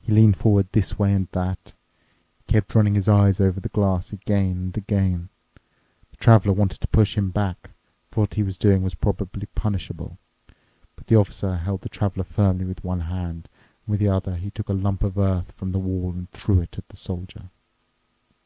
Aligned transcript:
He 0.00 0.10
leaned 0.10 0.38
forward 0.38 0.68
this 0.72 0.98
way 0.98 1.12
and 1.12 1.28
that. 1.32 1.74
He 2.38 2.50
kept 2.50 2.74
running 2.74 2.94
his 2.94 3.08
eyes 3.08 3.42
over 3.42 3.60
the 3.60 3.68
glass 3.68 4.10
again 4.10 4.52
and 4.56 4.76
again. 4.78 5.28
The 6.12 6.16
Traveler 6.16 6.54
wanted 6.54 6.80
to 6.80 6.88
push 6.88 7.14
him 7.14 7.28
back, 7.28 7.68
for 8.10 8.22
what 8.22 8.32
he 8.32 8.42
was 8.42 8.56
doing 8.56 8.82
was 8.82 8.94
probably 8.94 9.44
punishable. 9.54 10.16
But 10.96 11.08
the 11.08 11.16
Officer 11.16 11.58
held 11.58 11.82
the 11.82 11.90
Traveler 11.90 12.24
firmly 12.24 12.64
with 12.64 12.82
one 12.82 13.00
hand, 13.00 13.50
and 13.84 13.92
with 13.92 14.00
the 14.00 14.08
other 14.08 14.36
he 14.36 14.50
took 14.50 14.70
a 14.70 14.72
lump 14.72 15.02
of 15.02 15.18
earth 15.18 15.52
from 15.52 15.72
the 15.72 15.78
wall 15.78 16.08
and 16.12 16.30
threw 16.30 16.62
it 16.62 16.78
at 16.78 16.88
the 16.88 16.96
Soldier. 16.96 17.50